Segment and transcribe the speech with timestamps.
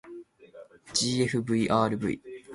[0.93, 2.19] ｇｆｖｒｖ